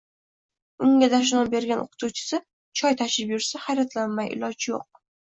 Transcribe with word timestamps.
unga 0.85 1.09
dashnom 1.13 1.49
bergan 1.55 1.81
o’qituvchisi 1.83 2.39
choy 2.81 2.97
tashib 3.01 3.33
yursa, 3.33 3.61
hayratlanmay 3.67 4.33
iloj 4.37 4.67
yo’q! 4.71 4.89